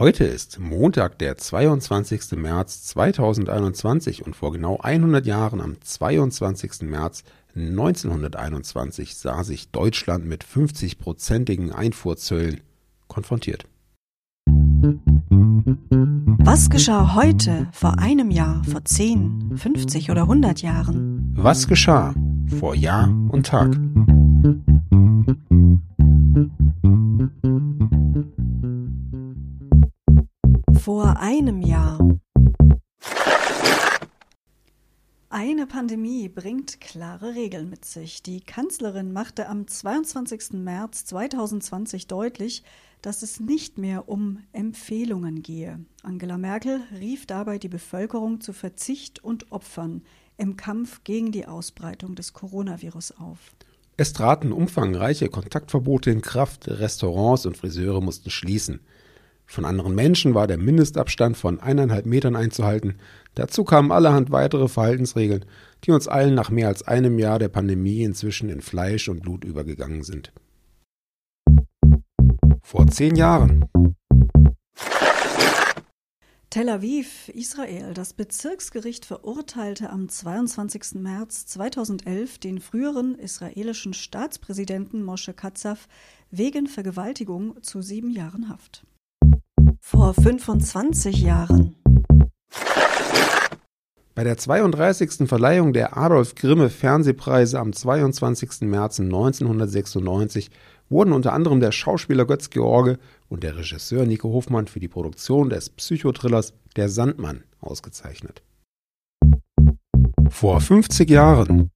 [0.00, 2.36] Heute ist Montag, der 22.
[2.36, 6.82] März 2021 und vor genau 100 Jahren am 22.
[6.82, 7.24] März
[7.56, 12.60] 1921 sah sich Deutschland mit 50-prozentigen Einfuhrzöllen
[13.08, 13.66] konfrontiert.
[16.44, 21.32] Was geschah heute, vor einem Jahr, vor 10, 50 oder 100 Jahren?
[21.34, 22.14] Was geschah
[22.60, 23.76] vor Jahr und Tag?
[30.88, 31.98] Vor einem Jahr.
[35.28, 38.22] Eine Pandemie bringt klare Regeln mit sich.
[38.22, 40.54] Die Kanzlerin machte am 22.
[40.54, 42.62] März 2020 deutlich,
[43.02, 45.78] dass es nicht mehr um Empfehlungen gehe.
[46.02, 50.00] Angela Merkel rief dabei die Bevölkerung zu Verzicht und Opfern
[50.38, 53.52] im Kampf gegen die Ausbreitung des Coronavirus auf.
[53.98, 58.80] Es traten umfangreiche Kontaktverbote in Kraft, Restaurants und Friseure mussten schließen.
[59.50, 62.96] Von anderen Menschen war der Mindestabstand von eineinhalb Metern einzuhalten.
[63.34, 65.46] Dazu kamen allerhand weitere Verhaltensregeln,
[65.84, 69.44] die uns allen nach mehr als einem Jahr der Pandemie inzwischen in Fleisch und Blut
[69.44, 70.32] übergegangen sind.
[72.62, 73.64] Vor zehn Jahren.
[76.50, 77.94] Tel Aviv, Israel.
[77.94, 80.96] Das Bezirksgericht verurteilte am 22.
[80.96, 85.88] März 2011 den früheren israelischen Staatspräsidenten Moshe Katsav
[86.30, 88.84] wegen Vergewaltigung zu sieben Jahren Haft.
[89.90, 91.74] Vor 25 Jahren.
[94.14, 95.26] Bei der 32.
[95.26, 98.68] Verleihung der Adolf Grimme Fernsehpreise am 22.
[98.68, 100.50] März 1996
[100.90, 102.98] wurden unter anderem der Schauspieler Götz George
[103.30, 108.42] und der Regisseur Nico Hofmann für die Produktion des Psychothrillers Der Sandmann ausgezeichnet.
[110.28, 111.70] Vor 50 Jahren.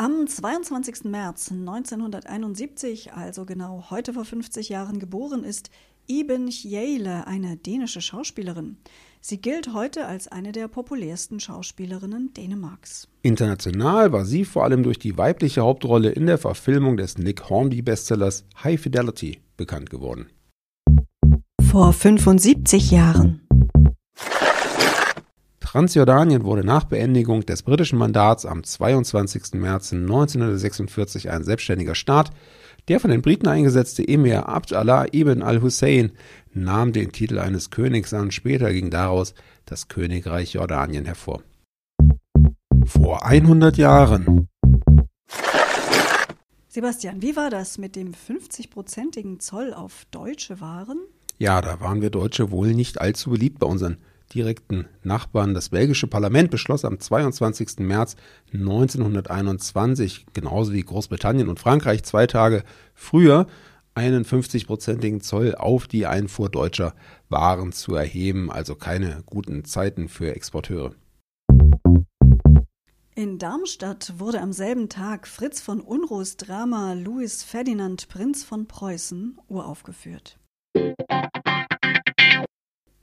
[0.00, 1.06] Am 22.
[1.06, 5.70] März 1971, also genau heute vor 50 Jahren, geboren ist
[6.06, 8.76] Iben Hjejle, eine dänische Schauspielerin.
[9.20, 13.08] Sie gilt heute als eine der populärsten Schauspielerinnen Dänemarks.
[13.22, 18.44] International war sie vor allem durch die weibliche Hauptrolle in der Verfilmung des Nick Hornby-Bestsellers
[18.62, 20.28] High Fidelity bekannt geworden.
[21.60, 23.47] Vor 75 Jahren.
[25.70, 29.52] Transjordanien wurde nach Beendigung des britischen Mandats am 22.
[29.52, 32.30] März 1946 ein selbstständiger Staat.
[32.88, 36.12] Der von den Briten eingesetzte Emir Abd Allah ibn al-Hussein
[36.54, 38.30] nahm den Titel eines Königs an.
[38.30, 39.34] Später ging daraus
[39.66, 41.42] das Königreich Jordanien hervor.
[42.86, 44.48] Vor 100 Jahren.
[46.68, 50.98] Sebastian, wie war das mit dem 50-prozentigen Zoll auf deutsche Waren?
[51.36, 53.98] Ja, da waren wir Deutsche wohl nicht allzu beliebt bei unseren
[54.34, 55.54] direkten Nachbarn.
[55.54, 57.78] Das belgische Parlament beschloss am 22.
[57.80, 58.16] März
[58.52, 63.46] 1921, genauso wie Großbritannien und Frankreich zwei Tage früher,
[63.94, 66.94] einen 50-prozentigen Zoll auf die Einfuhr deutscher
[67.28, 70.92] Waren zu erheben, also keine guten Zeiten für Exporteure.
[73.16, 79.36] In Darmstadt wurde am selben Tag Fritz von Unruhs Drama Louis Ferdinand Prinz von Preußen
[79.48, 80.38] uraufgeführt.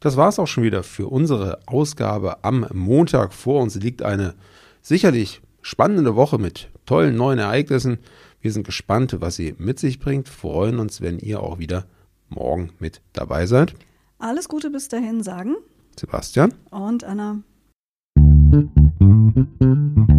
[0.00, 3.34] Das war es auch schon wieder für unsere Ausgabe am Montag.
[3.34, 4.34] Vor uns liegt eine
[4.80, 7.98] sicherlich spannende Woche mit tollen neuen Ereignissen.
[8.40, 10.26] Wir sind gespannt, was sie mit sich bringt.
[10.26, 11.84] Freuen uns, wenn ihr auch wieder
[12.30, 13.74] morgen mit dabei seid.
[14.18, 15.56] Alles Gute bis dahin sagen
[15.98, 17.40] Sebastian und Anna.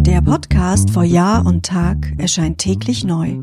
[0.06, 3.42] Der Podcast vor Jahr und Tag erscheint täglich neu.